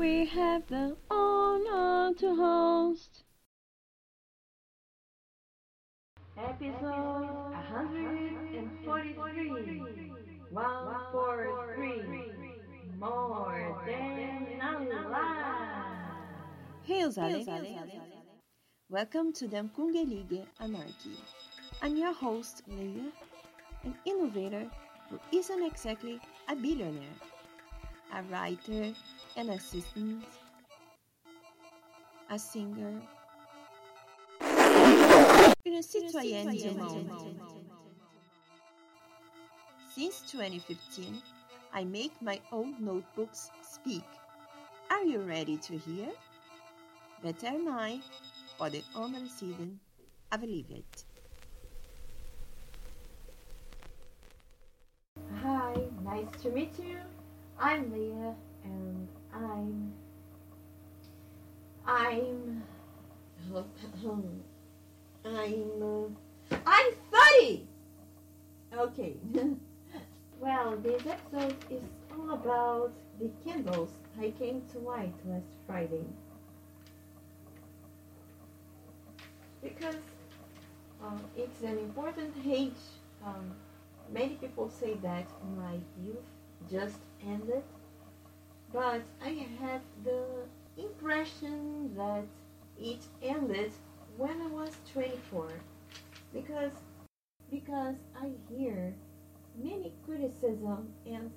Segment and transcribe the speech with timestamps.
[0.00, 3.24] we have the honor to host.
[6.38, 10.12] Episode 143.
[10.50, 12.34] 143.
[12.98, 14.58] More than
[14.90, 16.16] alive.
[16.84, 17.44] Hail Zale.
[18.88, 21.18] Welcome to the Mkungelige Anarchy.
[21.82, 23.12] I'm your host, Leia,
[23.84, 24.70] an innovator
[25.10, 27.20] who isn't exactly a billionaire,
[28.12, 28.92] a writer,
[29.36, 30.24] an assistant,
[32.28, 33.00] a singer,
[35.66, 37.10] une citoyenne du monde.
[39.94, 41.22] Since 2015,
[41.72, 44.04] I make my own notebooks speak.
[44.90, 46.08] Are you ready to hear?
[47.22, 48.00] Better am I,
[48.56, 49.78] for the unreceived,
[50.32, 51.04] I believe it.
[55.42, 56.98] Hi, nice to meet you.
[57.62, 59.92] I'm Leah and I'm
[61.86, 62.62] I'm
[65.26, 66.04] I'm uh,
[66.64, 66.92] I'm
[67.38, 67.66] 30.
[68.78, 69.16] Okay.
[70.40, 76.06] well, this episode is all about the candles I came to light last Friday.
[79.62, 79.96] Because
[81.04, 82.72] uh, it's an important age.
[83.22, 83.52] Um,
[84.10, 85.26] many people say that
[85.58, 86.24] my youth
[86.68, 87.62] just ended,
[88.72, 89.28] but I
[89.60, 90.24] have the
[90.76, 92.24] impression that
[92.80, 93.72] it ended
[94.16, 95.48] when I was 24
[96.32, 96.72] because
[97.50, 98.94] because I hear
[99.62, 101.30] many criticism and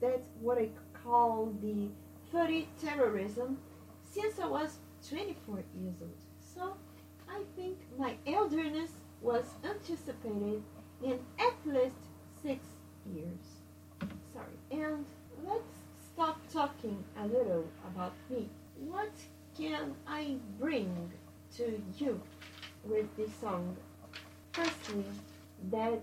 [0.00, 1.88] that's what I call the
[2.32, 3.58] 30 terrorism
[4.02, 4.78] since I was
[5.08, 6.18] 24 years old.
[6.40, 6.76] So
[7.28, 10.62] I think my elderness was anticipated
[11.02, 11.96] in at least
[12.42, 12.64] six
[13.06, 13.53] years.
[14.34, 14.82] Sorry.
[14.82, 15.04] And
[15.46, 15.62] let's
[16.12, 18.48] stop talking a little about me.
[18.80, 19.12] What
[19.56, 21.12] can I bring
[21.56, 22.20] to you
[22.84, 23.76] with this song?
[24.52, 25.04] Firstly,
[25.70, 26.00] that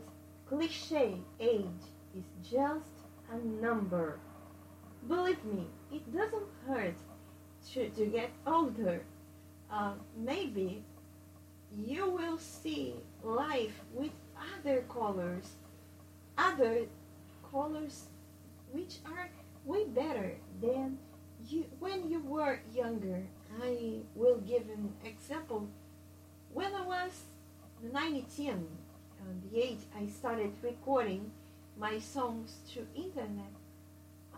[0.48, 1.84] cliche age
[2.16, 2.88] is just
[3.34, 4.18] a number.
[5.10, 6.96] Believe me, it doesn't hurt
[7.74, 9.02] to, to get older.
[9.70, 10.84] Uh, maybe
[11.76, 14.12] you will see life with
[14.58, 15.52] other colors,
[16.38, 16.86] other
[17.50, 18.06] colors
[18.72, 19.30] which are
[19.66, 20.98] way better than
[21.48, 23.24] you when you were younger.
[23.62, 25.68] I will give an example.
[26.54, 27.12] When I was
[27.92, 31.32] 19, uh, the age I started recording
[31.78, 33.54] my songs to internet,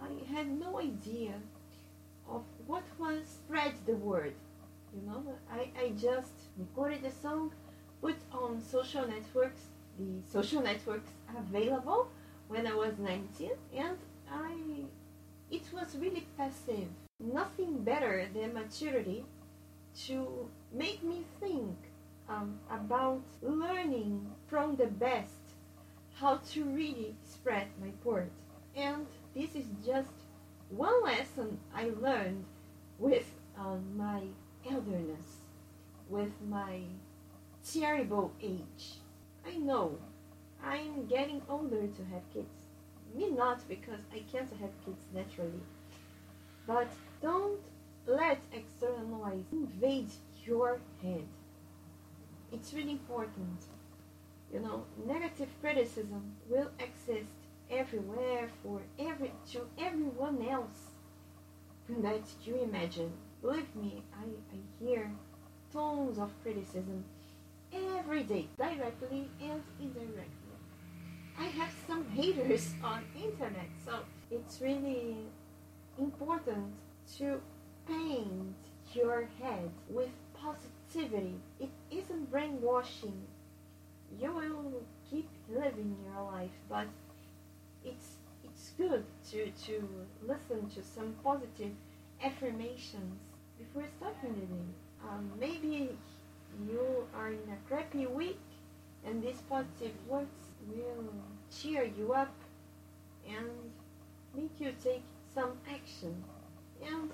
[0.01, 1.33] I had no idea
[2.29, 4.33] of what was spread the word.
[4.95, 7.51] You know, I, I just recorded a song,
[8.01, 9.61] put on social networks,
[9.97, 12.07] the social networks available
[12.47, 13.97] when I was 19, and
[14.33, 14.85] I
[15.51, 16.89] it was really passive.
[17.19, 19.23] Nothing better than maturity
[20.05, 21.77] to make me think
[22.27, 25.43] um, about learning from the best
[26.15, 28.31] how to really spread my word.
[28.75, 29.05] And
[29.35, 30.09] this is just
[30.69, 32.45] one lesson I learned
[32.97, 34.21] with um, my
[34.69, 35.41] elderness,
[36.09, 36.81] with my
[37.63, 38.95] terrible age.
[39.45, 39.97] I know
[40.63, 42.62] I'm getting older to have kids.
[43.13, 45.61] Me not because I can't have kids naturally.
[46.65, 46.87] But
[47.21, 47.61] don't
[48.07, 50.09] let external noise invade
[50.45, 51.27] your head.
[52.51, 53.65] It's really important.
[54.51, 57.31] You know, negative criticism will exist
[57.69, 60.91] everywhere for every to everyone else
[61.89, 63.11] that you imagine.
[63.41, 64.25] Believe me, I,
[64.55, 65.11] I hear
[65.71, 67.03] tons of criticism
[67.73, 70.42] every day, directly and indirectly.
[71.39, 73.99] I have some haters on internet, so
[74.31, 75.17] it's really
[75.97, 76.73] important
[77.17, 77.41] to
[77.87, 78.55] paint
[78.93, 81.35] your head with positivity.
[81.59, 83.23] It isn't brainwashing.
[84.19, 86.87] You will keep living your life, but
[87.83, 89.89] it's it's good to to
[90.27, 91.71] listen to some positive
[92.23, 93.19] affirmations
[93.57, 94.69] before starting the day.
[95.09, 95.97] Um, maybe
[96.69, 98.39] you are in a crappy week,
[99.05, 100.29] and these positive words
[100.67, 101.03] will
[101.51, 102.33] cheer you up
[103.27, 103.47] and
[104.35, 105.03] make you take
[105.33, 106.23] some action.
[106.85, 107.11] And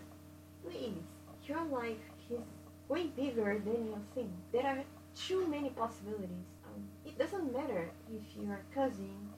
[0.64, 1.04] please,
[1.48, 1.98] your life
[2.30, 2.40] is
[2.88, 4.32] way bigger than you think.
[4.52, 4.84] There are
[5.16, 6.50] too many possibilities.
[6.66, 9.30] Um, it doesn't matter if your cousin,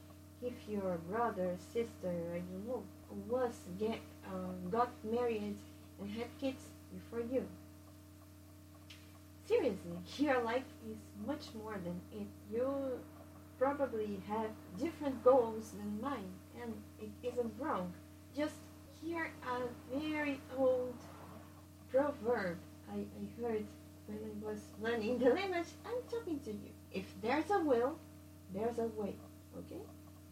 [0.42, 2.84] if your brother, sister, I don't know,
[3.30, 5.58] was get um, got married
[6.00, 6.64] and had kids
[6.94, 7.46] before you.
[9.46, 12.28] Seriously, your life is much more than it.
[12.52, 13.00] You
[13.58, 14.50] probably have
[14.80, 17.94] different goals than mine, and it isn't wrong.
[18.36, 18.56] Just
[19.02, 20.40] hear a very
[21.92, 22.58] verb
[22.92, 23.66] I, I heard
[24.08, 25.68] when I was learning the language.
[25.86, 26.72] I'm talking to you.
[26.94, 27.98] If there's a will,
[28.54, 29.16] there's a way.
[29.58, 29.82] Okay?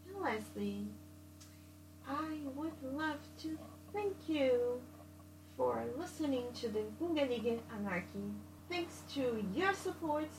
[0.08, 0.88] And lastly,
[2.08, 3.58] I would love to
[3.94, 4.82] thank you
[5.56, 8.34] for listening to the Kungalige Anarchy.
[8.69, 10.30] Thanks to your support,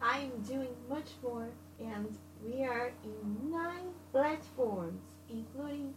[0.00, 1.48] I'm doing much more,
[1.80, 5.92] and we are in nine platforms, including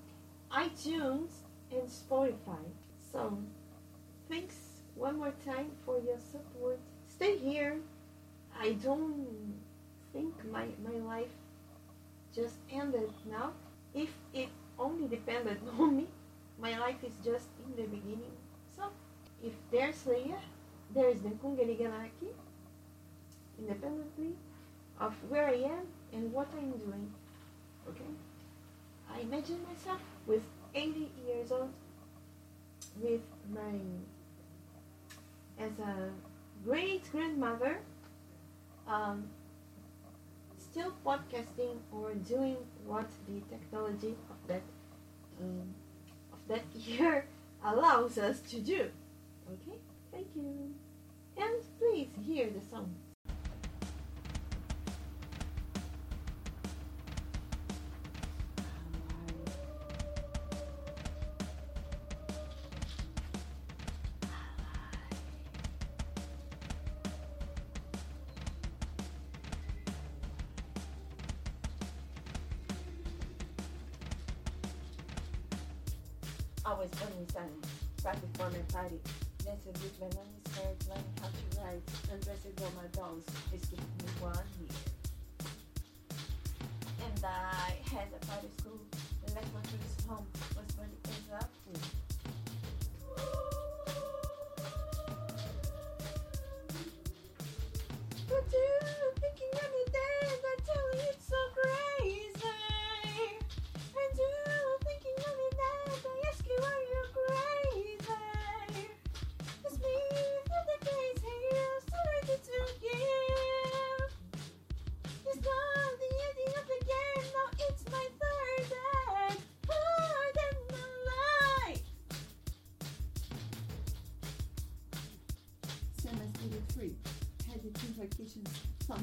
[0.51, 1.29] iTunes
[1.71, 2.65] and Spotify.
[3.11, 3.37] So,
[4.27, 4.55] thanks
[4.95, 6.79] one more time for your support.
[7.07, 7.77] Stay here.
[8.59, 9.27] I don't
[10.13, 11.35] think my, my life
[12.33, 13.51] just ended now.
[13.93, 14.49] If it
[14.79, 16.07] only depended on me,
[16.59, 18.33] my life is just in the beginning.
[18.75, 18.85] So,
[19.43, 20.39] if there's Leia,
[20.93, 22.31] there is the Kungalige Anarchy,
[23.59, 24.35] independently
[24.99, 27.11] of where I am and what I'm doing.
[27.88, 28.11] Okay?
[29.13, 30.43] I imagine myself with
[30.73, 31.71] 80 years old,
[33.01, 33.21] with
[33.53, 33.79] my,
[35.59, 36.09] as a
[36.63, 37.79] great grandmother,
[38.87, 39.27] um,
[40.71, 44.61] still podcasting or doing what the technology of that
[45.41, 45.73] um,
[46.31, 47.25] of that year
[47.63, 48.89] allows us to do.
[49.51, 49.77] Okay,
[50.11, 50.73] thank you,
[51.41, 52.93] and please hear the song.
[76.63, 77.65] I was burning signs
[78.05, 78.99] right before my party.
[79.44, 81.81] Nestled with banana learning how to write,
[82.12, 83.25] and dressed all my dolls.
[83.53, 84.80] It took me one year.
[87.06, 88.80] And I had a party school.
[89.33, 90.27] Next one to this home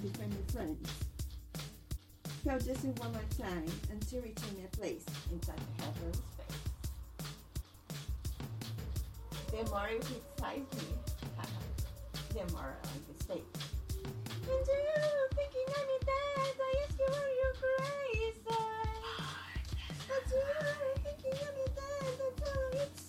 [0.06, 0.89] family friends.
[2.65, 6.59] Just in one more time until reaching my place inside the heaven's space.
[9.50, 10.89] The more you criticize me,
[12.31, 13.45] the more I mistake.
[13.95, 14.85] And you
[15.35, 18.39] thinking me dead, I ask you are you crazy?
[20.09, 20.43] But you
[21.03, 23.03] thinking me dead, I tell you it's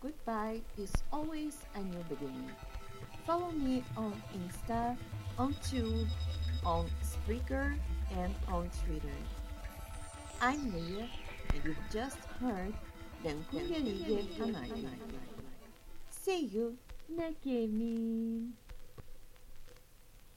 [0.00, 2.50] Goodbye is always a new beginning.
[3.26, 4.96] Follow me on Insta,
[5.38, 6.08] on Tube,
[6.64, 7.74] on Spreaker,
[8.16, 9.18] and on Twitter.
[10.40, 11.08] I'm Leah,
[11.54, 12.72] and you've just heard
[13.22, 14.88] the Kungelige Anarchy.
[16.08, 16.76] See you,
[17.08, 18.50] next Nakemi.